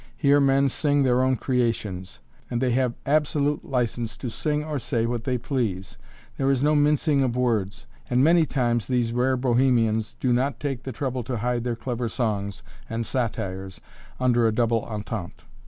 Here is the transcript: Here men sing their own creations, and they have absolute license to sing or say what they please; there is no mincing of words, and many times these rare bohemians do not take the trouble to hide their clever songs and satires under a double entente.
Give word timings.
Here 0.17 0.39
men 0.39 0.67
sing 0.67 1.03
their 1.03 1.21
own 1.21 1.35
creations, 1.35 2.21
and 2.49 2.59
they 2.59 2.71
have 2.71 2.95
absolute 3.05 3.63
license 3.63 4.17
to 4.17 4.31
sing 4.31 4.63
or 4.63 4.79
say 4.79 5.05
what 5.05 5.25
they 5.25 5.37
please; 5.37 5.95
there 6.37 6.49
is 6.49 6.63
no 6.63 6.73
mincing 6.73 7.21
of 7.21 7.35
words, 7.35 7.85
and 8.09 8.23
many 8.23 8.47
times 8.47 8.87
these 8.87 9.13
rare 9.13 9.37
bohemians 9.37 10.15
do 10.15 10.33
not 10.33 10.59
take 10.59 10.81
the 10.85 10.91
trouble 10.91 11.21
to 11.25 11.37
hide 11.37 11.63
their 11.63 11.75
clever 11.75 12.09
songs 12.09 12.63
and 12.89 13.05
satires 13.05 13.79
under 14.19 14.47
a 14.47 14.51
double 14.51 14.83
entente. 14.85 15.43